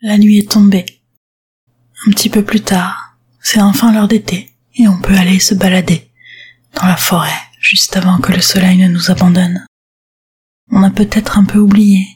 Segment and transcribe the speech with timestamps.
[0.00, 0.86] La nuit est tombée.
[2.06, 6.08] Un petit peu plus tard, c'est enfin l'heure d'été et on peut aller se balader
[6.74, 9.66] dans la forêt juste avant que le soleil ne nous abandonne.
[10.70, 12.06] On a peut-être un peu oublié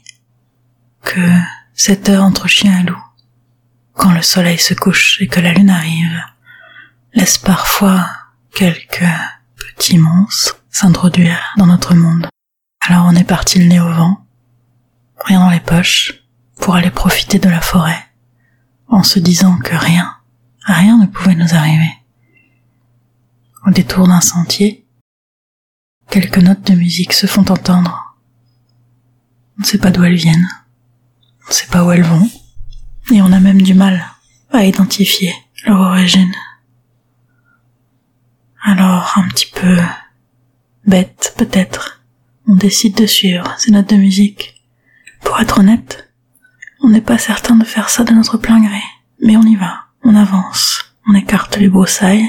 [1.02, 1.20] que
[1.74, 3.02] cette heure entre chien et loup,
[3.94, 6.22] quand le soleil se couche et que la lune arrive,
[7.14, 8.08] laisse parfois
[8.54, 9.02] quelques
[9.56, 12.28] petits monstres s'introduire dans notre monde.
[12.86, 14.24] Alors on est parti le nez au vent,
[15.24, 16.21] rien dans les poches,
[16.62, 18.06] pour aller profiter de la forêt,
[18.86, 20.16] en se disant que rien,
[20.60, 21.92] rien ne pouvait nous arriver.
[23.66, 24.86] Au détour d'un sentier,
[26.08, 28.16] quelques notes de musique se font entendre.
[29.58, 30.48] On ne sait pas d'où elles viennent,
[31.44, 32.30] on ne sait pas où elles vont,
[33.10, 34.00] et on a même du mal
[34.52, 35.34] à identifier
[35.66, 36.32] leur origine.
[38.62, 39.78] Alors, un petit peu
[40.86, 42.04] bête peut-être,
[42.46, 44.62] on décide de suivre ces notes de musique.
[45.22, 46.11] Pour être honnête,
[46.82, 48.82] on n'est pas certain de faire ça de notre plein gré,
[49.20, 52.28] mais on y va, on avance, on écarte les broussailles,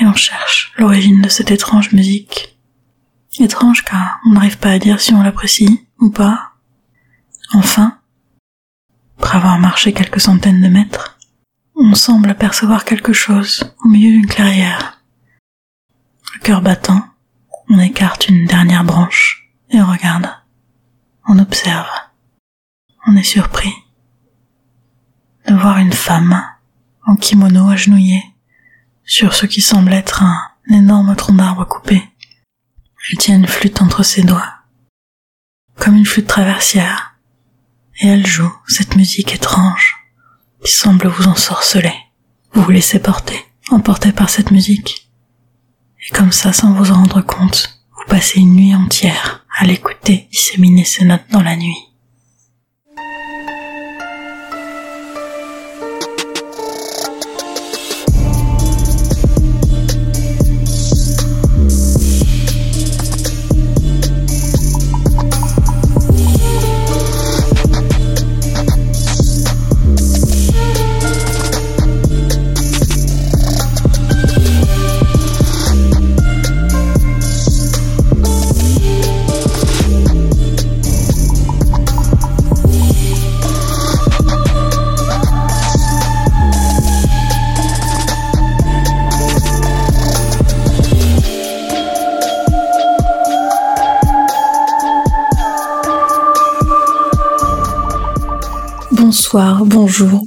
[0.00, 2.58] et on cherche l'origine de cette étrange musique.
[3.38, 6.52] Étrange car on n'arrive pas à dire si on l'apprécie ou pas.
[7.54, 7.98] Enfin,
[9.18, 11.18] après avoir marché quelques centaines de mètres,
[11.76, 15.00] on semble apercevoir quelque chose au milieu d'une clairière.
[16.34, 17.04] Le cœur battant,
[17.68, 20.28] on écarte une dernière branche et on regarde.
[21.26, 21.88] On observe
[23.06, 23.72] on est surpris
[25.48, 26.44] de voir une femme
[27.06, 28.22] en kimono agenouillée
[29.04, 30.38] sur ce qui semble être un
[30.70, 32.02] énorme tronc d'arbre coupé.
[33.10, 34.52] Elle tient une flûte entre ses doigts,
[35.76, 37.16] comme une flûte traversière,
[38.00, 39.96] et elle joue cette musique étrange
[40.64, 41.94] qui semble vous ensorceler.
[42.52, 45.10] Vous vous laissez porter, emporté par cette musique,
[46.06, 50.28] et comme ça, sans vous en rendre compte, vous passez une nuit entière à l'écouter
[50.30, 51.89] disséminer ses notes dans la nuit.
[100.00, 100.24] Bonjour,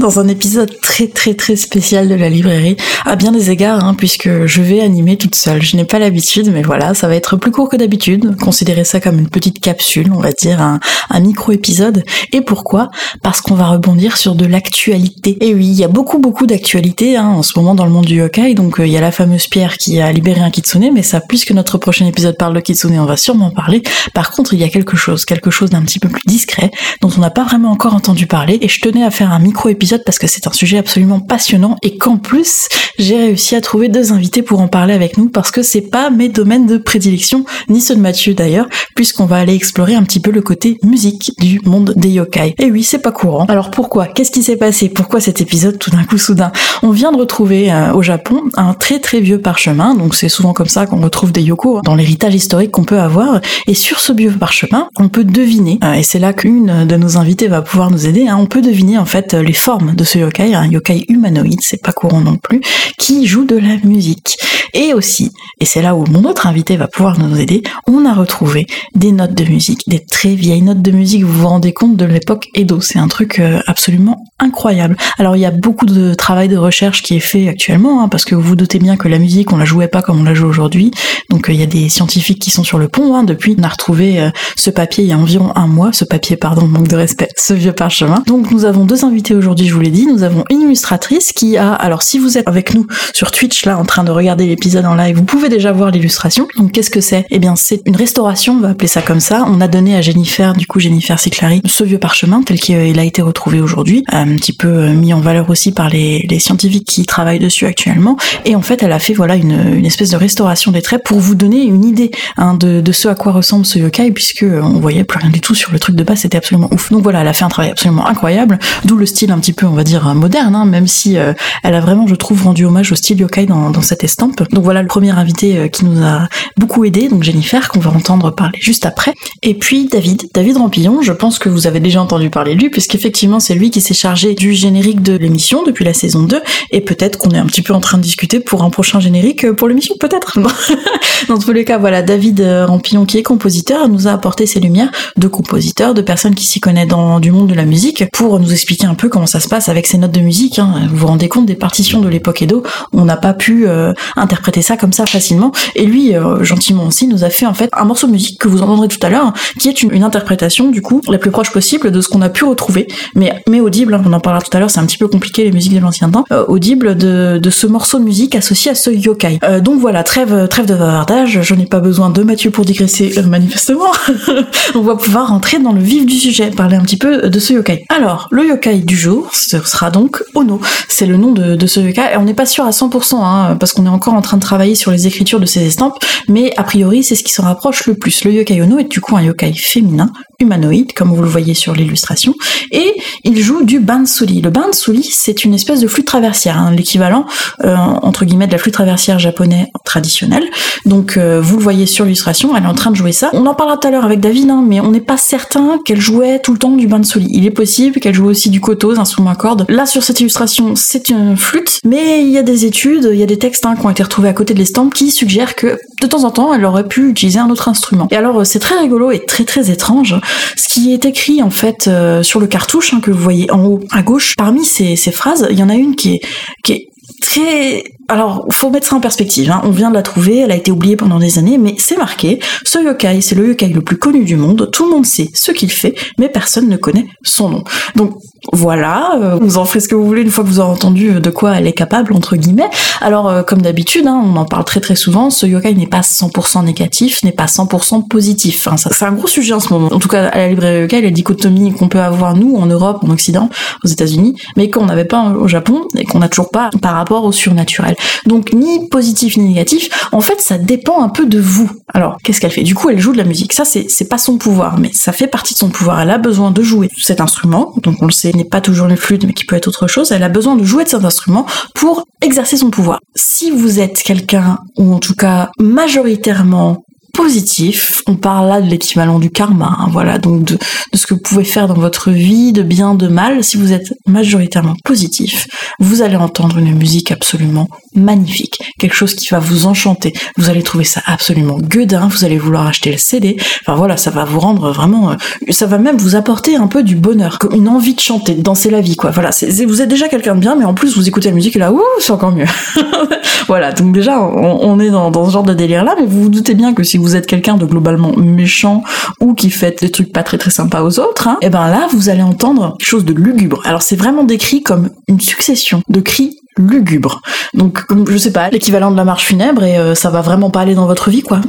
[0.00, 3.94] dans un épisode très très très spécial de la librairie, à bien des égards, hein,
[3.94, 5.62] puisque je vais animer toute seule.
[5.62, 8.34] Je n'ai pas l'habitude, mais voilà, ça va être plus court que d'habitude.
[8.40, 10.80] Considérez ça comme une petite capsule, on va dire, un,
[11.20, 12.02] micro-épisode.
[12.32, 12.88] Et pourquoi?
[13.22, 15.36] Parce qu'on va rebondir sur de l'actualité.
[15.46, 18.06] Et oui, il y a beaucoup beaucoup d'actualité hein, en ce moment dans le monde
[18.06, 20.90] du yokai, donc euh, il y a la fameuse pierre qui a libéré un kitsune,
[20.94, 23.82] mais ça, puisque notre prochain épisode parle de kitsune, on va sûrement parler.
[24.14, 26.70] Par contre, il y a quelque chose, quelque chose d'un petit peu plus discret,
[27.02, 29.89] dont on n'a pas vraiment encore entendu parler et je tenais à faire un micro-épisode
[29.98, 32.68] parce que c'est un sujet absolument passionnant et qu'en plus
[32.98, 36.10] j'ai réussi à trouver deux invités pour en parler avec nous parce que c'est pas
[36.10, 40.20] mes domaines de prédilection, ni ceux de Mathieu d'ailleurs, puisqu'on va aller explorer un petit
[40.20, 42.54] peu le côté musique du monde des yokai.
[42.58, 43.46] Et oui, c'est pas courant.
[43.46, 44.06] Alors pourquoi?
[44.06, 44.88] Qu'est-ce qui s'est passé?
[44.88, 46.52] Pourquoi cet épisode tout d'un coup soudain?
[46.82, 50.52] On vient de retrouver euh, au Japon un très très vieux parchemin, donc c'est souvent
[50.52, 54.12] comme ça qu'on retrouve des yoko dans l'héritage historique qu'on peut avoir, et sur ce
[54.12, 57.90] vieux parchemin, on peut deviner, euh, et c'est là qu'une de nos invités va pouvoir
[57.90, 58.36] nous aider Hein.
[58.38, 61.92] on peut deviner en fait les formes de ce yokai, un yokai humanoïde, c'est pas
[61.92, 62.60] courant non plus,
[62.98, 64.38] qui joue de la musique.
[64.72, 68.14] Et aussi, et c'est là où mon autre invité va pouvoir nous aider, on a
[68.14, 71.96] retrouvé des notes de musique, des très vieilles notes de musique, vous vous rendez compte
[71.96, 74.96] de l'époque Edo, c'est un truc euh, absolument incroyable.
[75.18, 78.24] Alors il y a beaucoup de travail de recherche qui est fait actuellement, hein, parce
[78.24, 80.34] que vous vous doutez bien que la musique, on la jouait pas comme on la
[80.34, 80.92] joue aujourd'hui,
[81.30, 83.24] donc euh, il y a des scientifiques qui sont sur le pont, hein.
[83.24, 86.36] depuis on a retrouvé euh, ce papier il y a environ un mois, ce papier,
[86.36, 88.22] pardon, manque de respect, ce vieux parchemin.
[88.26, 91.56] Donc nous avons deux invités aujourd'hui, je vous l'ai dit, nous avons une illustratrice qui
[91.56, 94.56] a, alors si vous êtes avec nous sur Twitch là en train de regarder les
[94.60, 96.48] épisode en live, vous pouvez déjà voir l'illustration.
[96.56, 97.24] Donc qu'est-ce que c'est?
[97.30, 99.44] Eh bien c'est une restauration, on va appeler ça comme ça.
[99.46, 103.04] On a donné à Jennifer, du coup Jennifer Siclari, ce vieux parchemin tel qu'il a
[103.04, 107.06] été retrouvé aujourd'hui, un petit peu euh, mis en valeur aussi par les, scientifiques qui
[107.06, 108.16] travaillent dessus actuellement.
[108.44, 111.36] Et en fait elle a fait voilà une, espèce de restauration des traits pour vous
[111.36, 115.20] donner une idée hein, de, ce à quoi ressemble ce yokai puisque on voyait plus
[115.20, 116.90] rien du tout sur le truc de base, c'était absolument ouf.
[116.90, 119.59] Donc voilà, elle a fait un travail absolument incroyable, d'où le style un petit peu,
[119.62, 122.94] on va dire, moderne, hein, même si elle a vraiment, je trouve, rendu hommage au
[122.94, 124.42] style yokai dans, cette estampe.
[124.50, 128.30] Donc voilà le premier invité qui nous a beaucoup aidé, donc Jennifer, qu'on va entendre
[128.30, 129.14] parler juste après.
[129.42, 132.70] Et puis David, David Rampillon, je pense que vous avez déjà entendu parler de lui,
[132.70, 136.40] puisqu'effectivement c'est lui qui s'est chargé du générique de l'émission depuis la saison 2,
[136.72, 139.50] et peut-être qu'on est un petit peu en train de discuter pour un prochain générique
[139.52, 140.38] pour l'émission, peut-être.
[141.28, 144.90] Dans tous les cas, voilà, David Rampillon qui est compositeur nous a apporté ses lumières
[145.16, 148.52] de compositeurs, de personnes qui s'y connaissent dans du monde de la musique, pour nous
[148.52, 150.58] expliquer un peu comment ça se passe avec ces notes de musique.
[150.58, 150.86] Hein.
[150.88, 152.62] Vous vous rendez compte des partitions de l'époque Edo,
[152.92, 157.06] on n'a pas pu euh, interpréter ça comme ça facilement, et lui, euh, gentiment aussi,
[157.06, 159.34] nous a fait en fait un morceau de musique que vous entendrez tout à l'heure,
[159.58, 162.44] qui est une, interprétation du coup la plus proche possible de ce qu'on a pu
[162.44, 165.08] retrouver, mais, mais audible, hein, on en parlera tout à l'heure, c'est un petit peu
[165.08, 168.70] compliqué les musiques de l'ancien temps, euh, audible de, de, ce morceau de musique associé
[168.70, 169.40] à ce yokai.
[169.62, 173.90] Donc voilà, trêve, trêve de bavardage, je n'ai pas besoin de Mathieu pour digresser manifestement,
[174.74, 177.52] on va pouvoir rentrer dans le vif du sujet, parler un petit peu de ce
[177.52, 177.84] yokai.
[177.88, 181.80] Alors, le yokai du jour, ce sera donc Ono, c'est le nom de, de, ce
[181.80, 184.36] yokai, et on n'est pas sûr à 100%, hein, parce qu'on est encore en train
[184.36, 185.98] de travailler sur les écritures de ces estampes,
[186.28, 188.24] mais a priori c'est ce qui se rapproche le plus.
[188.24, 190.10] Le yokai Ono est du coup un yokai féminin,
[190.40, 192.34] humanoïde, comme vous le voyez sur l'illustration,
[192.70, 192.94] et
[193.24, 194.40] il joue du bansuri.
[194.40, 197.26] Le bansuri, c'est une espèce de flûte traversière, hein, l'équivalent,
[197.64, 200.44] euh, entre guillemets, de la flûte traversière japonais traditionnelle.
[200.86, 203.30] Donc, euh, vous le voyez sur l'illustration, elle est en train de jouer ça.
[203.32, 206.00] On en parlera tout à l'heure avec David, hein, mais on n'est pas certain qu'elle
[206.00, 207.26] jouait tout le temps du bansuri.
[207.30, 209.66] Il est possible qu'elle joue aussi du koto, instrument à cordes.
[209.68, 213.22] Là, sur cette illustration, c'est une flûte, mais il y a des études, il y
[213.22, 215.78] a des textes hein, qui ont été retrouvés à côté de l'estampe qui suggèrent que,
[216.00, 218.08] de temps en temps, elle aurait pu utiliser un autre instrument.
[218.10, 220.16] Et alors, c'est très rigolo et très très étrange
[220.56, 223.64] ce qui est écrit en fait euh, sur le cartouche hein, que vous voyez en
[223.64, 224.34] haut à gauche.
[224.36, 226.20] Parmi ces, ces phrases, il y en a une qui est,
[226.62, 226.88] qui est
[227.20, 229.52] très alors, faut mettre ça en perspective.
[229.52, 229.60] Hein.
[229.62, 232.40] On vient de la trouver, elle a été oubliée pendant des années, mais c'est marqué.
[232.64, 234.68] Ce yokai, c'est le yokai le plus connu du monde.
[234.72, 237.64] Tout le monde sait ce qu'il fait, mais personne ne connaît son nom.
[237.94, 238.14] Donc
[238.52, 241.20] voilà, euh, vous en ferez ce que vous voulez une fois que vous aurez entendu
[241.20, 242.68] de quoi elle est capable entre guillemets.
[243.00, 245.30] Alors, euh, comme d'habitude, hein, on en parle très très souvent.
[245.30, 248.66] Ce yokai n'est pas 100% négatif, n'est pas 100% positif.
[248.66, 248.76] Hein.
[248.76, 249.88] C'est un gros sujet en ce moment.
[249.92, 253.04] En tout cas, à la librairie yokai, la dichotomie qu'on peut avoir nous en Europe,
[253.06, 253.50] en Occident,
[253.84, 257.24] aux États-Unis, mais qu'on n'avait pas au Japon et qu'on n'a toujours pas par rapport
[257.24, 257.94] au surnaturel.
[258.26, 259.88] Donc ni positif ni négatif.
[260.12, 261.70] En fait, ça dépend un peu de vous.
[261.92, 262.62] Alors, qu'est-ce qu'elle fait?
[262.62, 263.52] Du coup, elle joue de la musique.
[263.52, 266.00] Ça, c'est, pas son pouvoir, mais ça fait partie de son pouvoir.
[266.00, 267.74] Elle a besoin de jouer cet instrument.
[267.82, 270.12] Donc, on le sait, n'est pas toujours une flûte, mais qui peut être autre chose.
[270.12, 273.00] Elle a besoin de jouer de cet instrument pour exercer son pouvoir.
[273.14, 278.02] Si vous êtes quelqu'un, ou en tout cas majoritairement positif.
[278.06, 281.20] On parle là de l'équivalent du karma, hein, voilà, donc de, de, ce que vous
[281.20, 283.44] pouvez faire dans votre vie, de bien, de mal.
[283.44, 285.46] Si vous êtes majoritairement positif,
[285.78, 290.12] vous allez entendre une musique absolument magnifique, quelque chose qui va vous enchanter.
[290.36, 293.36] Vous allez trouver ça absolument gueudin, vous allez vouloir acheter le CD.
[293.62, 295.14] Enfin voilà, ça va vous rendre vraiment, euh,
[295.50, 298.70] ça va même vous apporter un peu du bonheur, une envie de chanter, de danser
[298.70, 299.10] la vie, quoi.
[299.10, 299.30] Voilà,
[299.66, 301.72] vous êtes déjà quelqu'un de bien, mais en plus vous écoutez la musique et là,
[301.72, 302.46] ouh, c'est encore mieux.
[303.46, 306.22] voilà, donc déjà on, on est dans, dans ce genre de délire là, mais vous
[306.22, 308.82] vous doutez bien que si vous êtes quelqu'un de globalement méchant
[309.20, 311.68] ou qui fait des trucs pas très très sympas aux autres, hein, et eh ben
[311.68, 313.62] là vous allez entendre quelque chose de lugubre.
[313.64, 317.20] Alors c'est vraiment décrit comme une succession de cris lugubre.
[317.54, 320.60] Donc, je sais pas, l'équivalent de la marche funèbre et euh, ça va vraiment pas
[320.60, 321.40] aller dans votre vie, quoi.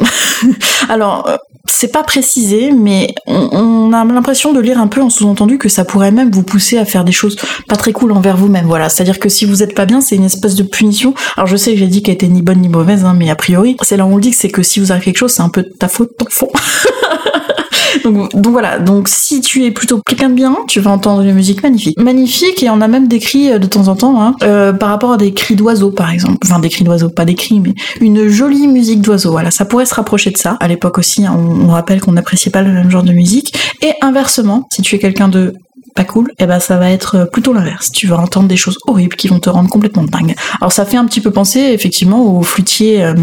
[0.89, 5.57] Alors, euh, c'est pas précisé, mais on, a l'impression de lire un peu en sous-entendu
[5.57, 7.35] que ça pourrait même vous pousser à faire des choses
[7.67, 8.65] pas très cool envers vous-même.
[8.65, 11.13] Voilà, c'est-à-dire que si vous êtes pas bien, c'est une espèce de punition.
[11.37, 13.35] Alors je sais que j'ai dit qu'elle était ni bonne ni mauvaise, hein, mais a
[13.35, 15.31] priori, c'est là où on le dit que c'est que si vous arrive quelque chose,
[15.31, 16.49] c'est un peu ta faute, ton fond.
[18.03, 21.63] donc, voilà, donc si tu es plutôt quelqu'un de bien, tu vas entendre une musique
[21.63, 21.99] magnifique.
[21.99, 24.89] Magnifique, et on a même des cris euh, de temps en temps, hein, euh, par
[24.89, 26.37] rapport à des cris d'oiseaux par exemple.
[26.43, 29.31] Enfin des cris d'oiseaux, pas des cris, mais une jolie musique d'oiseaux.
[29.31, 30.57] Voilà, ça pourrait se rapprocher de ça.
[30.59, 33.53] À l'époque aussi, hein, on, rappelle qu'on n'appréciait pas le même genre de musique.
[33.81, 35.53] Et inversement, si tu es quelqu'un de
[35.95, 37.91] pas cool, et eh ben ça va être plutôt l'inverse.
[37.91, 40.35] Tu vas entendre des choses horribles qui vont te rendre complètement dingue.
[40.61, 43.13] Alors ça fait un petit peu penser effectivement au flûtier euh,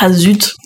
[0.00, 0.08] ah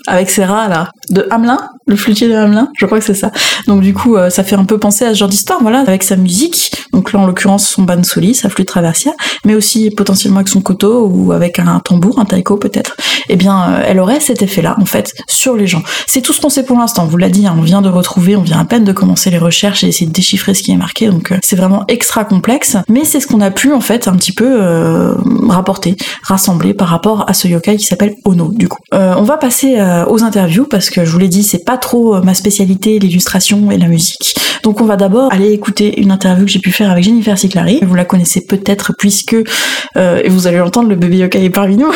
[0.07, 3.31] avec ses rats là, de Hamelin, le flûtier de Hamelin, je crois que c'est ça.
[3.67, 6.03] Donc du coup, euh, ça fait un peu penser à ce genre d'histoire, voilà, avec
[6.03, 6.73] sa musique.
[6.93, 11.07] Donc là, en l'occurrence, son bansoli, sa flûte traversière, mais aussi potentiellement avec son koto
[11.07, 12.97] ou avec un tambour, un taiko peut-être.
[13.29, 15.83] Eh bien, euh, elle aurait cet effet-là, en fait, sur les gens.
[16.07, 17.07] C'est tout ce qu'on sait pour l'instant.
[17.07, 19.39] vous l'a dit, hein, on vient de retrouver, on vient à peine de commencer les
[19.39, 21.09] recherches et essayer de déchiffrer ce qui est marqué.
[21.09, 24.17] Donc euh, c'est vraiment extra complexe, mais c'est ce qu'on a pu en fait un
[24.17, 24.61] petit peu
[25.49, 28.51] rapporter, rassembler par rapport à ce yokai qui s'appelle Ono.
[28.53, 29.77] Du coup, on va passer
[30.09, 33.79] aux interviews parce que je vous l'ai dit, c'est pas trop ma spécialité, l'illustration et
[33.79, 34.35] la musique.
[34.63, 37.81] Donc on va d'abord aller écouter une interview que j'ai pu faire avec Jennifer Siclari.
[37.83, 39.35] Vous la connaissez peut-être puisque,
[39.97, 41.93] et vous allez l'entendre, le bébé yokai est parmi nous.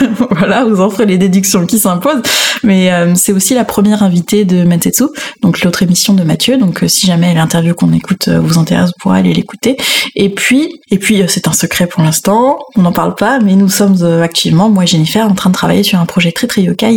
[0.30, 2.22] voilà, vous en ferez les déductions qui s'imposent.
[2.62, 5.04] Mais c'est aussi la première invitée de Mensetsu,
[5.42, 6.56] donc l'autre émission de Mathieu.
[6.56, 9.76] Donc si jamais l'interview qu'on écoute vous intéresse, vous pourrez aller l'écouter.
[10.14, 13.68] Et puis, et puis c'est un secret pour l'instant, on n'en parle pas, mais nous
[13.68, 16.94] sommes activement, moi et Jennifer, en train de travailler sur un projet très très yokai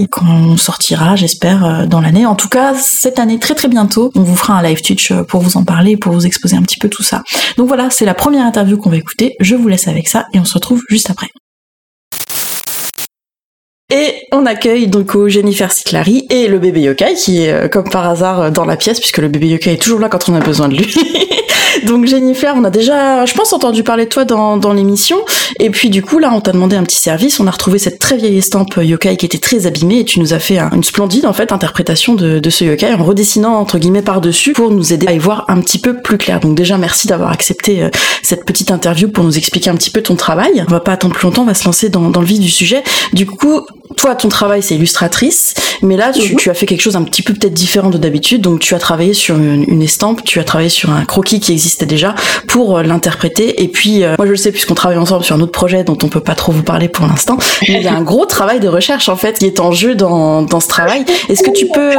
[0.57, 2.25] sortira, j'espère, dans l'année.
[2.25, 5.41] En tout cas, cette année très très bientôt, on vous fera un live Twitch pour
[5.41, 7.23] vous en parler, pour vous exposer un petit peu tout ça.
[7.57, 9.35] Donc voilà, c'est la première interview qu'on va écouter.
[9.39, 11.27] Je vous laisse avec ça et on se retrouve juste après.
[13.91, 18.49] Et on accueille donc Jennifer Siclari et le bébé yokai qui est comme par hasard
[18.49, 20.75] dans la pièce puisque le bébé yokai est toujours là quand on a besoin de
[20.75, 20.95] lui.
[21.85, 25.17] donc Jennifer, on a déjà, je pense, entendu parler de toi dans, dans l'émission.
[25.59, 27.41] Et puis du coup là, on t'a demandé un petit service.
[27.41, 30.33] On a retrouvé cette très vieille estampe yokai qui était très abîmée et tu nous
[30.33, 34.01] as fait une splendide en fait interprétation de, de ce yokai en redessinant entre guillemets
[34.01, 36.39] par dessus pour nous aider à y voir un petit peu plus clair.
[36.39, 37.89] Donc déjà merci d'avoir accepté
[38.23, 40.63] cette petite interview pour nous expliquer un petit peu ton travail.
[40.65, 42.49] On va pas attendre plus longtemps, on va se lancer dans, dans le vif du
[42.49, 42.83] sujet.
[43.13, 46.95] Du coup, toi, ton travail, c'est illustratrice, mais là, tu, tu, as fait quelque chose
[46.95, 48.41] un petit peu peut-être différent de d'habitude.
[48.41, 51.51] Donc, tu as travaillé sur une, une, estampe, tu as travaillé sur un croquis qui
[51.51, 52.15] existait déjà
[52.47, 53.61] pour euh, l'interpréter.
[53.61, 55.97] Et puis, euh, moi, je le sais puisqu'on travaille ensemble sur un autre projet dont
[56.03, 57.37] on peut pas trop vous parler pour l'instant.
[57.67, 59.95] Mais il y a un gros travail de recherche en fait qui est en jeu
[59.95, 61.05] dans, dans ce travail.
[61.29, 61.91] Est-ce que tu peux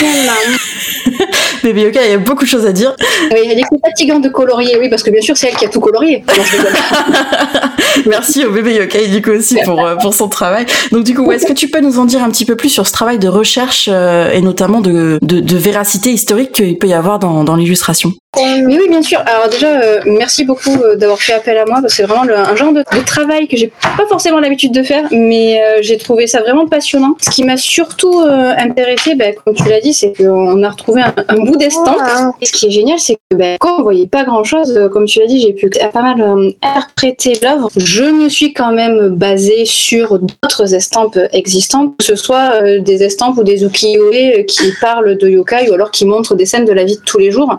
[1.62, 2.94] Bébé Yoka, il y a beaucoup de choses à dire.
[3.32, 5.68] Oui, elle est fatigante de colorier, oui, parce que bien sûr, c'est elle qui a
[5.68, 6.24] tout colorié.
[8.06, 10.64] Merci au bébé Yokai, du coup, aussi, pour, pour son travail.
[10.90, 12.86] Donc, du coup, est-ce que tu peux nous en dire un petit peu plus sur
[12.86, 16.94] ce travail de recherche euh, et notamment de, de, de véracité historique qu'il peut y
[16.94, 18.12] avoir dans, dans l'illustration?
[18.36, 19.18] Oui, oui, bien sûr.
[19.26, 22.22] Alors déjà, euh, merci beaucoup euh, d'avoir fait appel à moi parce que c'est vraiment
[22.22, 25.78] le, un genre de, de, travail que j'ai pas forcément l'habitude de faire, mais euh,
[25.82, 27.16] j'ai trouvé ça vraiment passionnant.
[27.20, 31.12] Ce qui m'a surtout intéressé, ben, comme tu l'as dit, c'est qu'on a retrouvé un,
[31.28, 31.98] un bout d'estampe.
[32.40, 35.18] Et ce qui est génial, c'est que ben, quand on voyait pas grand-chose, comme tu
[35.18, 37.68] l'as dit, j'ai pu pas mal interpréter l'œuvre.
[37.76, 40.89] Je me suis quand même basée sur d'autres estampes
[41.32, 45.90] existantes, que ce soit des estampes ou des ukiyo-e qui parlent de yokai ou alors
[45.90, 47.58] qui montrent des scènes de la vie de tous les jours.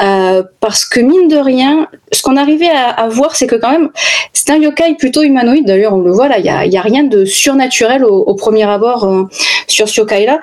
[0.00, 3.90] Euh, parce que mine de rien, ce qu'on arrivait à, voir, c'est que quand même,
[4.32, 5.66] c'est un yokai plutôt humanoïde.
[5.66, 9.04] D'ailleurs, on le voit là, il n'y a, a, rien de surnaturel au, premier abord
[9.04, 9.24] euh,
[9.68, 10.40] sur ce yokai-là.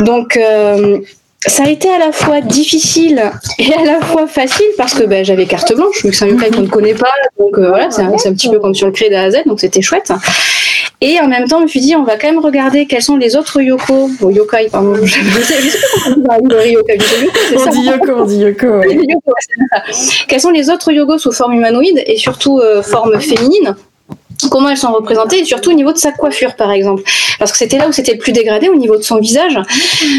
[0.00, 0.98] Donc, euh,
[1.46, 3.22] ça a été à la fois difficile
[3.58, 6.50] et à la fois facile parce que ben, j'avais carte blanche, mais c'est un yokai
[6.50, 8.92] qu'on ne connaît pas, donc euh, voilà, c'est un, un, petit peu comme sur le
[8.92, 10.12] créé d'A à Z, donc c'était chouette.
[11.00, 13.16] Et en même temps, je me suis dit, on va quand même regarder quels sont
[13.16, 15.18] les autres yoko, ou yokai, pardon, je sais,
[16.26, 16.98] pas comment on dit yokai,
[17.54, 18.66] on dit yoko, on dit yoko.
[18.78, 18.98] Ouais.
[20.28, 23.74] quels sont les autres yogos sous forme humanoïde et surtout euh, forme féminine
[24.48, 27.02] comment elles sont représentées et surtout au niveau de sa coiffure par exemple.
[27.38, 29.58] Parce que c'était là où c'était le plus dégradé au niveau de son visage.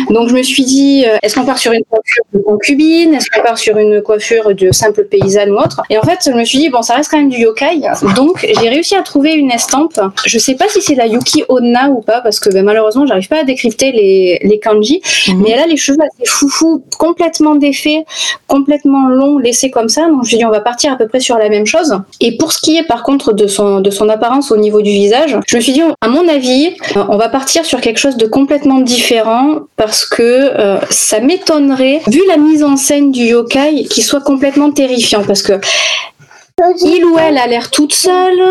[0.10, 3.14] Donc je me suis dit euh, est-ce qu'on part sur une coiffure de concubine?
[3.14, 5.82] Est-ce qu'on part sur une coiffure de simple paysanne ou autre?
[5.90, 7.82] Et en fait je me suis dit bon ça reste quand même du yokai.
[8.16, 10.00] Donc j'ai réussi à trouver une estampe.
[10.26, 13.28] Je sais pas si c'est la Yuki Onna ou pas parce que ben, malheureusement j'arrive
[13.28, 15.02] pas à décrypter les, les kanji.
[15.02, 15.36] Mm-hmm.
[15.38, 18.06] mais elle a les cheveux assez foufou complètement défaits
[18.48, 20.08] complètement longs laissés comme ça.
[20.08, 21.98] Donc je me suis dit on va partir à peu près sur la même chose.
[22.22, 24.90] Et pour ce qui est par contre de son de son apparence au niveau du
[24.90, 25.38] visage.
[25.48, 28.80] Je me suis dit, à mon avis, on va partir sur quelque chose de complètement
[28.80, 34.22] différent parce que euh, ça m'étonnerait, vu la mise en scène du yokai, qu'il soit
[34.22, 35.60] complètement terrifiant parce que
[36.84, 38.42] il ou elle a l'air toute seule,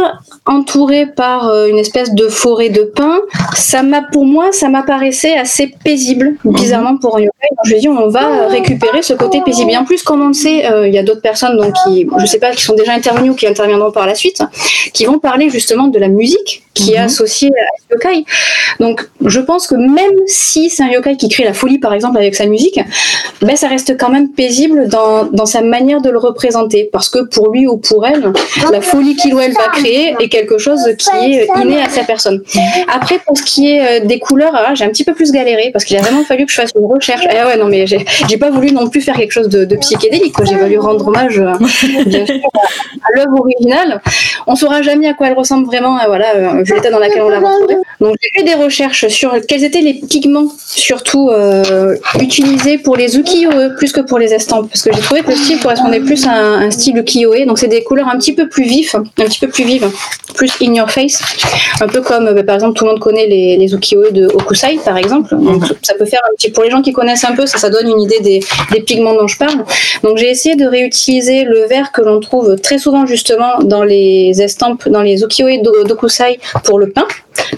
[0.45, 3.21] entourée par euh, une espèce de forêt de pins.
[3.55, 7.49] Ça m'a, pour moi, ça m'apparaissait assez paisible, bizarrement pour un yokai.
[7.51, 9.71] Donc, je dis, on va récupérer ce côté paisible.
[9.71, 12.07] Et en plus, comme on le sait, euh, il y a d'autres personnes, donc qui,
[12.19, 14.43] je sais pas, qui sont déjà intervenues ou qui interviendront par la suite,
[14.93, 18.25] qui vont parler justement de la musique qui est associée à ce yokai.
[18.81, 22.19] Donc, je pense que même si c'est un yokai qui crée la folie, par exemple,
[22.19, 22.81] avec sa musique,
[23.41, 26.91] ben, ça reste quand même paisible dans, dans sa manière de le représenter.
[26.93, 28.33] Parce que pour lui ou pour elle,
[28.71, 32.05] la folie qu'il ou elle va créer est quelque chose qui est inné à sa
[32.05, 32.43] personne.
[32.93, 35.97] Après, pour ce qui est des couleurs, j'ai un petit peu plus galéré parce qu'il
[35.97, 37.27] a vraiment fallu que je fasse une recherche.
[37.31, 40.35] Eh ouais, non, mais j'ai pas voulu non plus faire quelque chose de, psychédélique.
[40.45, 41.89] J'ai voulu rendre hommage, sûr,
[43.05, 44.01] à l'œuvre originale.
[44.47, 47.41] On saura jamais à quoi elle ressemble vraiment, voilà, vu l'état dans lequel on l'a
[47.41, 47.77] retrouvée.
[48.01, 53.17] Donc, j'ai fait des recherches sur quels étaient les pigments, surtout euh, utilisés pour les
[53.19, 56.27] ukiyo-e plus que pour les estampes, parce que j'ai trouvé que le style correspondait plus
[56.27, 57.47] à un, un style ukiyo-e.
[57.47, 59.88] Donc, c'est des couleurs un petit peu plus vives, un petit peu plus vives.
[60.35, 61.23] plus in your face,
[61.81, 64.79] un peu comme bah, par exemple tout le monde connaît les, les ukiyo de Okusai
[64.85, 65.35] par exemple.
[65.35, 65.76] Donc, mhm.
[65.83, 67.88] ça peut faire un petit pour les gens qui connaissent un peu, ça, ça donne
[67.88, 68.41] une idée des,
[68.73, 69.64] des pigments dont je parle.
[70.03, 74.43] Donc j'ai essayé de réutiliser le vert que l'on trouve très souvent justement dans les
[74.43, 75.49] estampes, dans les ukiyo
[75.85, 77.07] d'Okusai pour le pain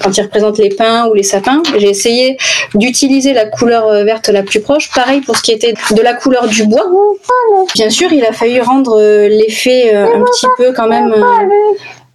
[0.02, 1.62] quand ils représentent les pins ou les sapins.
[1.76, 2.36] J'ai essayé
[2.74, 4.90] d'utiliser la couleur euh, verte la plus proche.
[4.94, 6.86] Pareil pour ce qui était de la couleur du bois.
[7.74, 11.14] Bien sûr, il a fallu rendre euh, l'effet euh, un petit peu quand même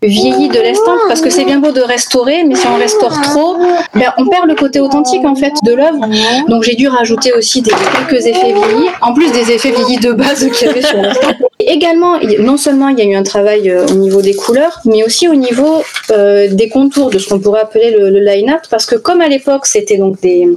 [0.04, 3.58] vieilli de l'estampe parce que c'est bien beau de restaurer, mais si on restaure trop,
[3.94, 6.00] ben, on perd le côté authentique en fait de l'œuvre.
[6.48, 10.12] Donc j'ai dû rajouter aussi des quelques effets vieillis, en plus des effets vieillis de
[10.14, 11.36] base qu'il y avait sur l'estampe.
[11.60, 15.04] Également, non seulement il y a eu un travail euh, au niveau des couleurs, mais
[15.04, 18.88] aussi au niveau euh, des contours de ce qu'on pourrait appeler le, le line-up, parce
[18.88, 20.50] que comme à l'époque c'était donc des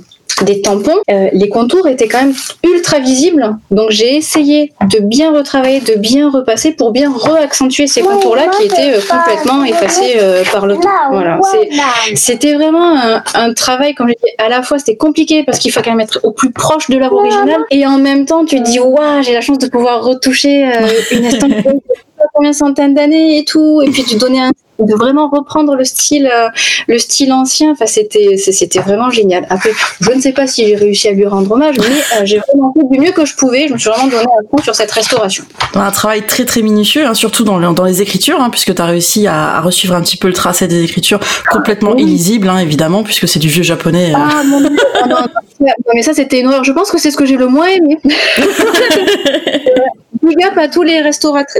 [0.42, 3.56] des tampons, euh, les contours étaient quand même ultra visibles.
[3.70, 8.64] Donc j'ai essayé de bien retravailler, de bien repasser pour bien re-accentuer ces contours-là qui
[8.64, 10.88] étaient euh, complètement effacés euh, par le temps.
[11.10, 11.38] Voilà.
[12.14, 12.96] C'était vraiment
[13.34, 16.00] un, travail, comme je dis, à la fois c'était compliqué parce qu'il faut quand même
[16.00, 19.22] être au plus proche de l'œuvre originale et en même temps tu te dis waouh
[19.22, 20.68] j'ai la chance de pouvoir retoucher
[21.12, 21.52] une estampe
[22.32, 26.30] combien centaines d'années et tout, et puis tu donnais un de vraiment reprendre le style,
[26.32, 26.48] euh,
[26.88, 27.72] le style ancien.
[27.72, 29.46] Enfin, c'était, c'était vraiment génial.
[29.50, 32.38] Après, je ne sais pas si j'ai réussi à lui rendre hommage, mais euh, j'ai
[32.38, 33.68] vraiment fait du mieux que je pouvais.
[33.68, 35.44] Je me suis vraiment donné un coup sur cette restauration.
[35.74, 38.86] Un travail très très minutieux, hein, surtout dans, dans les écritures, hein, puisque tu as
[38.86, 43.02] réussi à, à, resuivre un petit peu le tracé des écritures, complètement illisible, hein, évidemment,
[43.02, 44.12] puisque c'est du vieux japonais.
[44.12, 44.18] Euh.
[44.18, 44.70] Ah, mon Dieu.
[45.02, 45.16] Ah, non,
[45.94, 46.64] mais ça, c'était une horreur.
[46.64, 47.98] Je pense que c'est ce que j'ai le moins aimé.
[50.24, 51.02] big up à tous les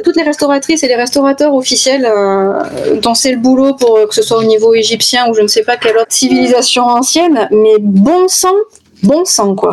[0.03, 4.39] toutes les restauratrices et les restaurateurs officiels euh, dont le boulot pour que ce soit
[4.39, 8.55] au niveau égyptien ou je ne sais pas quelle autre civilisation ancienne, mais bon sang,
[9.03, 9.73] bon sang quoi.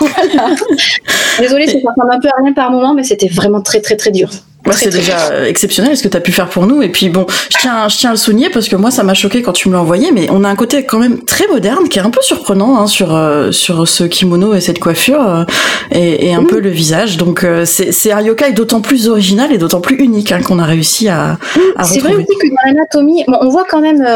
[1.38, 4.10] Désolée, ça ressemble un peu à rien par moment, mais c'était vraiment très très très
[4.10, 4.30] dur.
[4.72, 6.82] C'est déjà euh, exceptionnel ce que tu as pu faire pour nous.
[6.82, 9.14] Et puis bon, je tiens, je tiens à le souligner parce que moi, ça m'a
[9.14, 10.12] choqué quand tu me l'as envoyé.
[10.12, 12.86] Mais on a un côté quand même très moderne qui est un peu surprenant hein,
[12.86, 15.44] sur euh, sur ce kimono et cette coiffure euh,
[15.92, 17.16] et, et, un peu le visage.
[17.16, 21.08] Donc c'est un yokai d'autant plus original et d'autant plus unique hein, qu'on a réussi
[21.08, 21.38] à,
[21.76, 24.06] à C'est vrai aussi que dans l'anatomie, bon, on voit quand même,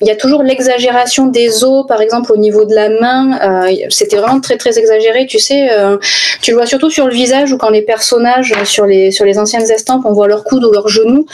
[0.00, 3.68] il y a toujours l'exagération des os, par exemple au niveau de la main.
[3.90, 5.26] C'était vraiment très très exagéré.
[5.26, 5.68] Tu sais,
[6.40, 9.38] tu le vois surtout sur le visage ou quand les personnages sur les sur les
[9.38, 9.70] anciennes
[10.04, 11.26] on voit leur coude ou leurs genoux.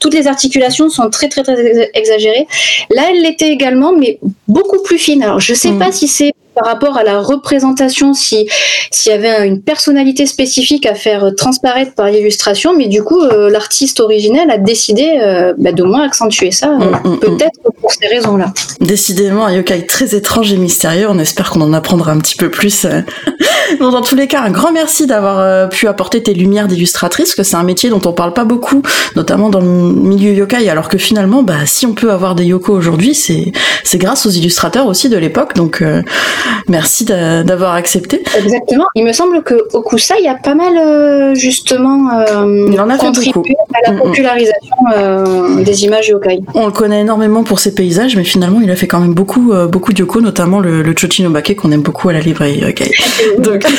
[0.00, 2.46] Toutes les articulations sont très très très exagérées.
[2.90, 5.22] Là, elle l'était également, mais beaucoup plus fine.
[5.22, 5.78] Alors, je sais mm.
[5.78, 8.48] pas si c'est par rapport à la représentation, si
[8.90, 13.50] s'il y avait une personnalité spécifique à faire transparaître par l'illustration, mais du coup, euh,
[13.50, 18.06] l'artiste originel a décidé euh, bah, de moins accentuer ça, mm, mm, peut-être pour ces
[18.06, 18.52] raisons-là.
[18.80, 21.06] Décidément, un yokai très étrange et mystérieux.
[21.08, 22.86] On espère qu'on en apprendra un petit peu plus.
[22.86, 23.02] Euh.
[23.80, 27.56] dans tous les cas, un grand merci d'avoir pu apporter tes lumières d'illustratrice, que c'est
[27.56, 28.82] un métier dont on parle pas beaucoup,
[29.16, 32.72] notamment dans le milieu yokai, alors que finalement, bah, si on peut avoir des yoko
[32.72, 33.52] aujourd'hui, c'est
[33.84, 35.54] c'est grâce aux illustrateurs aussi de l'époque.
[35.54, 35.82] Donc,
[36.68, 38.22] merci d'avoir accepté.
[38.36, 38.84] Exactement.
[38.94, 42.88] Il me semble que Okusa, il y a pas mal euh, justement euh, il en
[42.90, 44.02] a contribué à la mm, mm.
[44.02, 46.40] popularisation euh, des images yokai.
[46.54, 49.52] On le connaît énormément pour ses paysages, mais finalement, il a fait quand même beaucoup,
[49.70, 52.92] beaucoup de yoko, notamment le, le Chochinobake qu'on aime beaucoup à la librairie yokai.
[53.38, 53.66] Donc...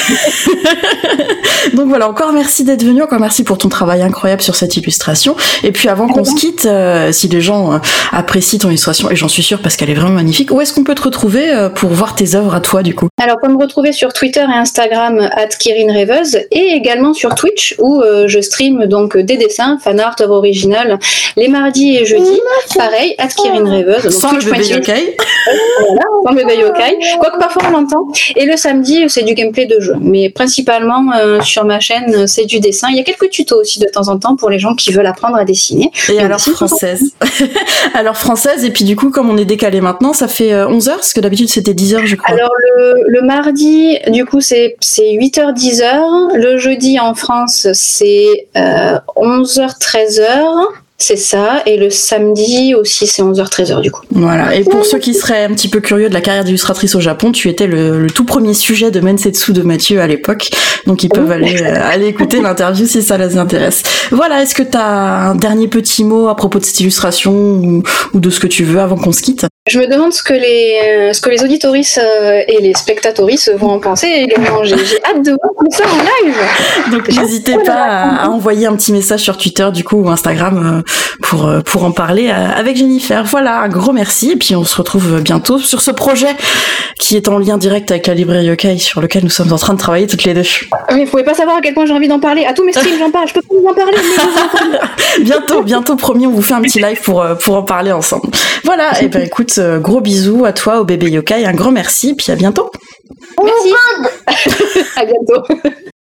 [1.74, 5.36] Donc voilà, encore merci d'être venu, encore merci pour ton travail incroyable sur cette illustration.
[5.64, 6.68] Et puis avant qu'on se quitte,
[7.14, 7.80] si les gens
[8.12, 10.84] apprécient ton illustration, et j'en suis sûre parce qu'elle est vraiment magnifique, où est-ce qu'on
[10.84, 13.94] peut te retrouver pour voir tes œuvres à toi du coup Alors, peut me retrouver
[13.94, 18.86] sur Twitter et Instagram at Kirin Rêveuse et également sur Twitch où euh, je stream
[18.86, 21.00] donc des dessins, fan art, œuvre originale,
[21.38, 22.42] les mardis et jeudis.
[22.76, 24.10] Pareil, at Kirin Rêveuse.
[24.10, 25.16] sans le bébé yokai.
[25.80, 27.00] voilà, sans le bébé yokai.
[27.20, 28.08] Quoique parfois on l'entend.
[28.36, 29.96] Et le samedi, c'est du gameplay de jeu.
[30.02, 32.90] Mais principalement euh, sur ma chaîne, c'est du dessin.
[32.92, 35.06] Il y a quelques tutos aussi de temps en temps pour les gens qui veulent
[35.06, 35.92] apprendre à dessiner.
[36.10, 37.14] Et, alors française.
[37.94, 40.92] alors française, et puis du coup, comme on est décalé maintenant, ça fait 11 euh,
[40.92, 42.34] heures, parce que d'habitude c'était 10 heures, je crois.
[42.34, 46.36] Alors le, mardi, du coup, c'est 8h, 10h.
[46.36, 50.68] Le jeudi en France, c'est 11h, euh, 13h.
[51.02, 54.02] C'est ça, et le samedi aussi, c'est 11h, 13h du coup.
[54.12, 57.00] Voilà, et pour ceux qui seraient un petit peu curieux de la carrière d'illustratrice au
[57.00, 60.50] Japon, tu étais le, tout premier sujet de Mensetsu de Mathieu à l'époque,
[60.88, 63.82] donc ils peuvent aller, euh, aller écouter l'interview si ça les intéresse.
[64.12, 67.84] Voilà, est-ce que tu as un dernier petit mot à propos de cette illustration ou,
[68.14, 69.46] ou de ce que tu veux avant qu'on se quitte?
[69.70, 73.50] Je me demande ce que les, euh, ce que les auditoristes euh, et les spectatorices
[73.56, 74.28] vont en penser
[74.64, 76.36] J'ai hâte de voir tout ça en live.
[76.92, 80.84] Donc n'hésitez pas à, envoyer un petit message sur Twitter du coup ou Instagram
[81.22, 83.24] pour pour en parler avec Jennifer.
[83.24, 86.36] Voilà, un gros merci et puis on se retrouve bientôt sur ce projet
[87.00, 89.74] qui est en lien direct avec la librairie Yokai sur lequel nous sommes en train
[89.74, 90.44] de travailler toutes les deux.
[90.92, 92.46] Mais vous pouvez pas savoir à quel point j'ai envie d'en parler.
[92.46, 93.28] À tous mes streams, j'en parle.
[93.28, 93.98] Je peux pas vous en parler.
[95.18, 98.30] Mais bientôt, bientôt, promis, on vous fait un petit live pour pour en parler ensemble.
[98.64, 99.02] Voilà.
[99.02, 102.36] Et ben écoute, gros bisous à toi, au bébé Yokai, un grand merci, puis à
[102.36, 102.70] bientôt.
[103.44, 103.74] Merci.
[104.96, 105.70] à bientôt.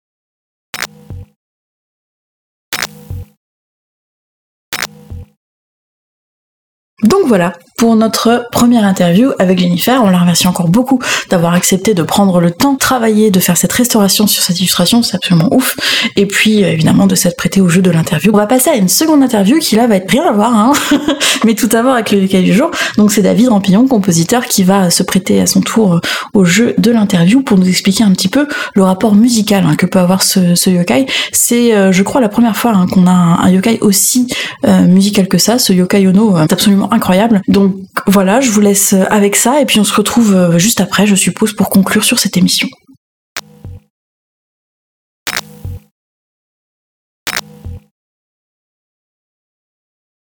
[7.04, 10.02] Donc voilà, pour notre première interview avec Jennifer.
[10.02, 10.98] On la remercie encore beaucoup
[11.30, 15.04] d'avoir accepté de prendre le temps de travailler, de faire cette restauration sur cette illustration,
[15.04, 15.76] c'est absolument ouf.
[16.16, 18.32] Et puis évidemment de s'être prêté au jeu de l'interview.
[18.34, 20.72] On va passer à une seconde interview qui là va être rien à voir, hein
[21.44, 22.72] mais tout à voir avec le yokai du jour.
[22.96, 26.00] Donc c'est David Rampillon, compositeur, qui va se prêter à son tour
[26.34, 29.87] au jeu de l'interview pour nous expliquer un petit peu le rapport musical hein, que
[29.87, 31.06] peut avoir ce, yokai.
[31.32, 34.26] C'est, euh, je crois, la première fois hein, qu'on a un, yokai aussi
[34.66, 35.61] euh, musical que ça.
[35.61, 37.42] Ce yokai Ono, euh, absolument incroyable.
[37.48, 37.74] Donc
[38.07, 41.14] voilà, je vous laisse avec ça et puis on se retrouve euh, juste après, je
[41.14, 42.68] suppose, pour conclure sur cette émission.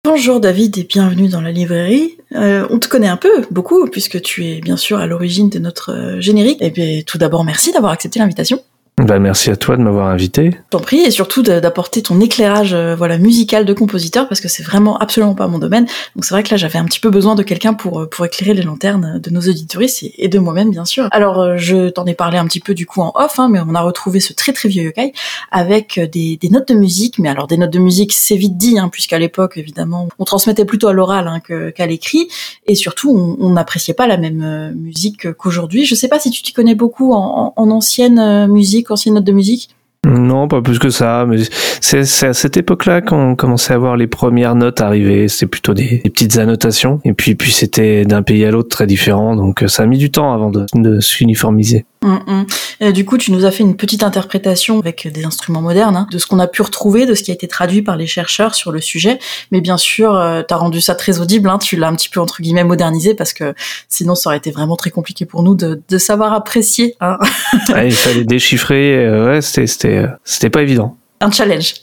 [0.06, 2.18] Bonjour David et bienvenue dans la librairie.
[2.34, 5.60] Euh, on te connaît un peu, beaucoup, puisque tu es bien sûr à l'origine de
[5.60, 6.62] notre euh, générique.
[6.62, 8.62] Et eh bien tout d'abord, merci d'avoir accepté l'invitation.
[9.00, 10.58] Bah, merci à toi de m'avoir invité.
[10.72, 14.62] T'en prie, et surtout d'apporter ton éclairage euh, voilà musical de compositeur, parce que c'est
[14.62, 15.86] vraiment absolument pas mon domaine.
[16.18, 18.26] Donc c'est vrai que là, j'avais un petit peu besoin de quelqu'un pour, euh, pour
[18.26, 21.08] éclairer les lanternes de nos auditoristes et, de moi-même, bien sûr.
[21.12, 23.62] Alors, euh, je t'en ai parlé un petit peu du coup en off, hein, mais
[23.66, 25.14] on a retrouvé ce très très vieux yokai
[25.50, 27.20] avec des, notes de musique.
[27.20, 30.66] Mais alors, des notes de musique, c'est vite dit, hein, puisqu'à l'époque, évidemment, on transmettait
[30.66, 32.28] plutôt à l'oral hein, qu'à l'écrit,
[32.68, 35.86] et surtout, on n'appréciait pas la même musique qu'aujourd'hui.
[35.86, 39.70] Je sais pas si tu t'y connais beaucoup en ancienne musique ancienne note de musique
[40.06, 41.40] non, pas plus que ça, mais
[41.82, 45.28] c'est à cette époque-là qu'on commençait à voir les premières notes arriver.
[45.28, 49.36] C'était plutôt des, petites annotations, et puis puis c'était d'un pays à l'autre très différent,
[49.36, 51.86] donc ça a mis du temps avant de s'uniformiser.
[52.02, 52.46] Mm,
[52.80, 52.92] mm.
[52.94, 56.18] du coup, tu nous as fait une petite interprétation avec des instruments modernes hein, de
[56.18, 58.72] ce qu'on a pu retrouver, de ce qui a été traduit par les chercheurs sur
[58.72, 59.20] le sujet.
[59.52, 61.50] Mais bien sûr, euh, tu as rendu ça très audible.
[61.50, 63.54] Hein, tu l'as un petit peu entre guillemets modernisé parce que
[63.90, 66.96] sinon, ça aurait été vraiment très compliqué pour nous de, de savoir apprécier.
[67.02, 67.18] Hein.
[67.84, 69.06] il fallait déchiffrer.
[69.06, 70.98] Euh, ouais, c'était c'était euh, c'était pas évident.
[71.20, 71.74] Un challenge.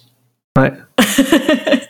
[0.58, 0.72] Ouais.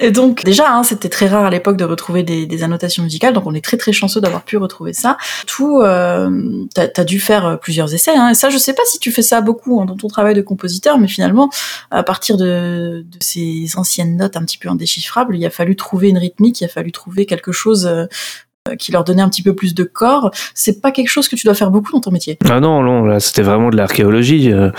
[0.00, 3.34] Et donc déjà, hein, c'était très rare à l'époque de retrouver des, des, annotations musicales,
[3.34, 5.16] donc on est très très chanceux d'avoir pu retrouver ça.
[5.46, 8.82] Tout, euh, t'as as dû faire euh, plusieurs essais, hein, et ça, je sais pas
[8.86, 11.50] si tu fais ça beaucoup hein, dans ton travail de compositeur, mais finalement,
[11.90, 16.08] à partir de, de, ces anciennes notes un petit peu indéchiffrables, il a fallu trouver
[16.08, 17.86] une rythmique, il a fallu trouver quelque chose
[18.66, 20.30] euh, qui leur donnait un petit peu plus de corps.
[20.54, 22.38] C'est pas quelque chose que tu dois faire beaucoup dans ton métier.
[22.48, 24.50] Ah non, non, là c'était vraiment de l'archéologie.
[24.50, 24.70] Euh,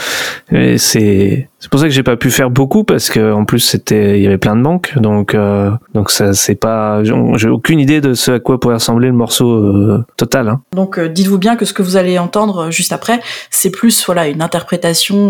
[0.80, 4.20] c'est c'est pour ça que j'ai pas pu faire beaucoup parce que en plus c'était
[4.20, 8.02] il y avait plein de manques donc euh, donc ça c'est pas j'ai aucune idée
[8.02, 10.50] de ce à quoi pourrait ressembler le morceau euh, total.
[10.50, 10.62] Hein.
[10.76, 14.28] Donc euh, dites-vous bien que ce que vous allez entendre juste après c'est plus voilà
[14.28, 15.30] une interprétation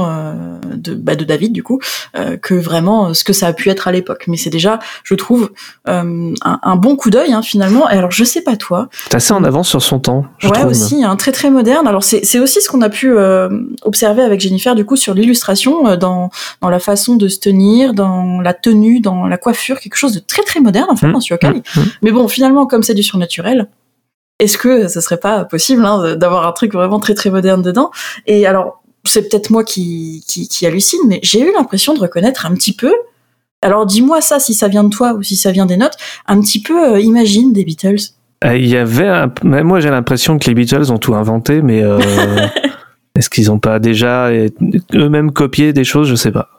[0.76, 1.80] de bah, de David du coup
[2.42, 4.26] que vraiment ce que ça a pu être à l'époque.
[4.28, 5.52] Mais c'est déjà je trouve
[5.86, 7.90] un, un, bon coup d'œil hein, finalement.
[7.90, 8.90] Et alors je sais pas toi.
[9.06, 10.26] C'est assez en avance sur son temps.
[10.40, 11.88] Je ouais aussi un hein, très très moderne.
[11.88, 13.16] Alors c'est c'est aussi ce qu'on a pu
[13.84, 16.25] observer avec Jennifer du coup sur l'illustration dans
[16.62, 20.20] dans, la façon de se tenir, dans la tenue, dans la coiffure, quelque chose de
[20.20, 21.82] très très moderne en fait mmh, dans ce mmh, mmh.
[22.02, 23.68] Mais bon, finalement, comme c'est du surnaturel,
[24.40, 27.92] est-ce que ce serait pas possible hein, d'avoir un truc vraiment très très moderne dedans?
[28.26, 32.54] Et alors, c'est peut-être moi qui, qui, hallucine, mais j'ai eu l'impression de reconnaître un
[32.54, 32.94] petit peu.
[33.62, 35.96] Alors dis-moi ça si ça vient de toi ou si ça vient des notes.
[36.28, 38.12] Un petit peu euh, imagine des Beatles.
[38.44, 42.00] Euh, il y avait, moi j'ai l'impression que les Beatles ont tout inventé, mais euh,
[43.16, 44.30] Est-ce qu'ils n'ont pas déjà
[44.94, 46.08] eux-mêmes copié des choses?
[46.08, 46.50] Je sais pas.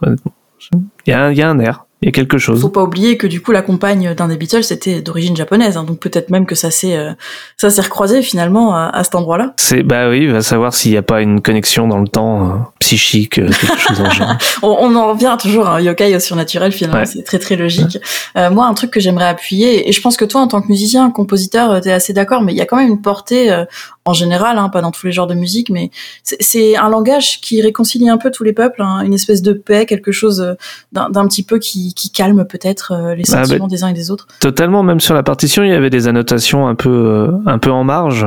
[1.07, 1.87] Il y, a un, il y a un air.
[2.03, 2.61] Il y a quelque chose.
[2.61, 5.85] Faut pas oublier que du coup la compagne d'un des Beatles c'était d'origine japonaise, hein,
[5.85, 7.13] donc peut-être même que ça s'est euh,
[7.57, 9.55] ça s'est recroisé finalement à, cet endroit-là.
[9.57, 12.55] C'est bah oui, va savoir s'il n'y a pas une connexion dans le temps euh,
[12.81, 14.37] psychique, euh, quelque chose en genre.
[14.63, 17.99] on, en revient toujours à un yokai au surnaturel finalement, c'est très très logique.
[18.35, 21.11] moi un truc que j'aimerais appuyer et je pense que toi en tant que musicien,
[21.11, 23.65] compositeur, t'es assez d'accord, mais il y a quand même une portée
[24.07, 25.91] en général, hein, pas dans tous les genres de musique, mais
[26.23, 29.85] c'est un langage qui réconcilie un peu tous les peuples, hein, une espèce de paix,
[29.85, 30.55] quelque chose euh,
[30.93, 34.13] d'un petit peu qui, qui calme peut-être euh, les ah, sentiments des uns et des
[34.13, 34.29] autres.
[34.41, 37.71] Totalement, même sur la partition, il y avait des annotations un peu, euh, un peu
[37.71, 38.27] en marge,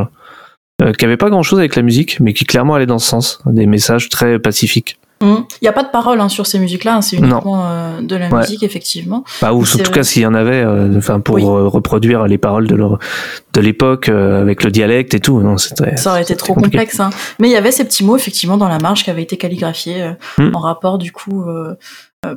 [0.98, 3.66] qui n'avaient pas grand-chose avec la musique, mais qui clairement allaient dans ce sens, des
[3.66, 4.98] messages très pacifiques.
[5.22, 8.16] Il n'y a pas de parole hein, sur ces musiques-là, hein, c'est uniquement euh, de
[8.16, 9.26] la musique effectivement.
[9.42, 12.68] Bah, ou en tout cas s'il y en avait, euh, enfin pour reproduire les paroles
[12.68, 15.98] de l'époque euh, avec le dialecte et tout, non, c'était.
[15.98, 17.00] Ça aurait été trop complexe.
[17.00, 17.10] Hein.
[17.40, 20.12] Mais il y avait ces petits mots effectivement dans la marge qui avaient été calligraphiés
[20.38, 20.56] hmm.
[20.56, 21.46] en rapport du coup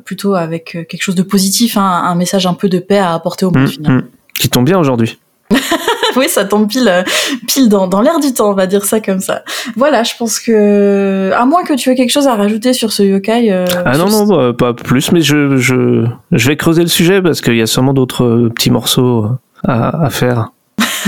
[0.05, 3.45] plutôt avec quelque chose de positif, hein, un message un peu de paix à apporter
[3.45, 4.05] au monde mmh, final.
[4.39, 5.19] Qui tombe bien aujourd'hui.
[6.17, 7.05] oui, ça tombe pile,
[7.47, 9.43] pile dans, dans l'air du temps, on va dire ça comme ça.
[9.77, 13.03] Voilà, je pense que, à moins que tu aies quelque chose à rajouter sur ce
[13.03, 13.53] yokai.
[13.53, 17.23] Euh, ah non, non, bah, pas plus, mais je, je, je vais creuser le sujet
[17.23, 19.27] parce qu'il y a sûrement d'autres petits morceaux
[19.67, 20.51] à, à faire.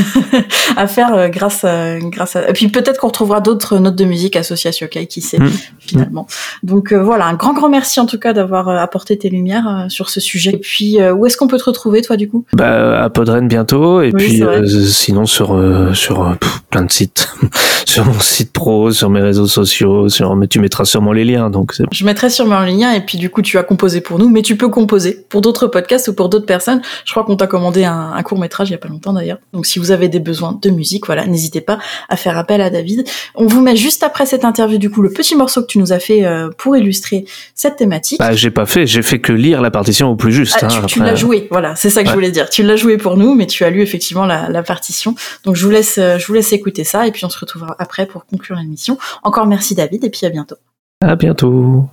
[0.77, 2.49] à faire euh, grâce à, grâce à...
[2.49, 5.51] Et puis peut-être qu'on retrouvera d'autres notes de musique associées à Yokai, qui sait, mm.
[5.79, 6.27] finalement.
[6.63, 9.87] Donc euh, voilà, un grand, grand merci en tout cas d'avoir euh, apporté tes lumières
[9.89, 10.53] sur ce sujet.
[10.55, 12.45] Et puis, où est-ce qu'on peut te retrouver, toi, du coup?
[12.53, 14.43] Bah, à Podren bientôt, et puis
[14.87, 15.61] sinon sur,
[15.95, 16.37] sur
[16.71, 17.29] plein de sites.
[17.87, 20.35] sur mon site pro, sur mes réseaux sociaux, sur...
[20.37, 21.51] mais tu mettras sûrement les liens.
[21.51, 24.29] Donc Je mettrai sûrement les liens, et puis du coup, tu as composé pour nous,
[24.29, 26.83] mais tu peux composer pour d'autres podcasts ou pour d'autres personnes.
[27.05, 29.39] Je crois qu'on t'a commandé un, un court-métrage il y a pas longtemps d'ailleurs.
[29.53, 32.71] Donc si vous avez des besoins de musique, voilà, n'hésitez pas à faire appel à
[32.71, 33.07] David.
[33.35, 35.93] On vous met juste après cette interview du coup le petit morceau que tu nous
[35.93, 38.19] as fait euh, pour illustrer cette thématique.
[38.19, 40.59] Bah j'ai pas fait, j'ai fait que lire la partition au plus juste.
[40.63, 42.49] Ah, hein, tu, l'as joué, voilà, c'est ça que je voulais dire.
[42.51, 45.15] Tu l'as joué pour nous, mais tu as lu effectivement la, partition.
[45.45, 47.77] Donc je vous laisse, euh, je vous laisse écouter ça et puis on se retrouvera
[47.79, 48.99] après pour conclure l'émission.
[49.23, 50.57] Encore merci David et puis à bientôt.
[51.03, 51.89] À bientôt.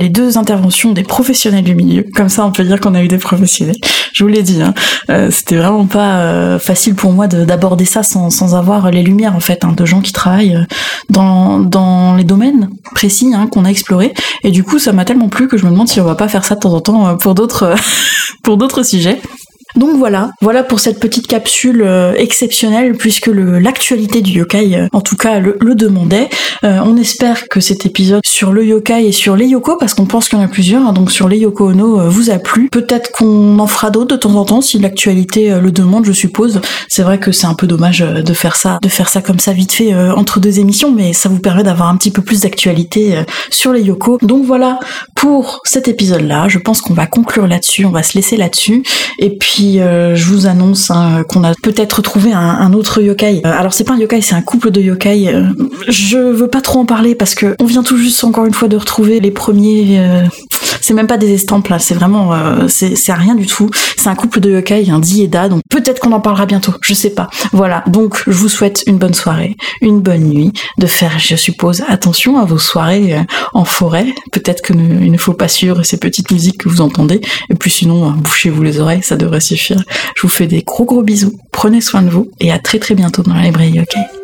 [0.00, 2.04] Les deux interventions des professionnels du milieu.
[2.14, 3.76] Comme ça, on peut dire qu'on a eu des professionnels.
[4.12, 4.74] Je vous l'ai dit, hein,
[5.10, 9.36] euh, c'était vraiment pas euh, facile pour moi d'aborder ça sans, sans, avoir les lumières
[9.36, 10.58] en fait hein, de gens qui travaillent
[11.08, 14.12] dans, dans les domaines précis hein, qu'on a explorés.
[14.42, 16.28] Et du coup, ça m'a tellement plu que je me demande si on va pas
[16.28, 17.74] faire ça de temps en temps pour d'autres
[18.42, 19.20] pour d'autres sujets.
[19.76, 25.00] Donc voilà, voilà pour cette petite capsule euh, exceptionnelle puisque l'actualité du yokai, euh, en
[25.00, 26.28] tout cas, le, demandait.
[26.64, 30.06] Euh, on espère que cet épisode sur le yokai et sur les yoko, parce qu'on
[30.06, 32.68] pense qu'il y en a plusieurs, hein, donc sur les yoko ono, vous a plu.
[32.70, 36.60] Peut-être qu'on en fera d'autres de temps en temps si l'actualité le demande, je suppose.
[36.88, 39.52] C'est vrai que c'est un peu dommage de faire ça, de faire ça comme ça
[39.52, 43.22] vite fait entre deux émissions, mais ça vous permet d'avoir un petit peu plus d'actualité
[43.50, 44.18] sur les yoko.
[44.22, 44.80] Donc voilà
[45.14, 46.48] pour cet épisode-là.
[46.48, 48.82] Je pense qu'on va conclure là-dessus, on va se laisser là-dessus,
[49.18, 53.42] et puis euh, je vous annonce hein, qu'on a peut-être trouvé un, autre yokai.
[53.44, 55.28] Euh, alors c'est pas un yokai, c'est un couple de yokai.
[55.28, 55.44] Euh,
[55.88, 58.68] je veux pas trop en parler parce que on vient tout juste encore une fois
[58.68, 60.00] de retrouver les premiers.
[60.80, 62.34] c'est même pas des estampes là, c'est vraiment,
[62.68, 63.68] c'est rien du tout.
[63.96, 66.72] C'est un couple de yokai, un Di et Da, donc peut-être qu'on en parlera bientôt,
[66.80, 67.28] je sais pas.
[67.52, 71.82] Voilà, donc je vous souhaite une bonne soirée, une bonne nuit, de faire, je suppose,
[71.88, 73.16] attention à vos soirées
[73.52, 74.06] en forêt.
[74.32, 77.20] Peut-être qu'il ne faut pas suivre ces petites musiques que vous entendez,
[77.50, 81.38] et puis sinon, bouchez-vous les oreilles, ça devrait Je vous fais des gros gros bisous,
[81.52, 84.19] prenez soin de vous et à très très bientôt dans la librairie, ok?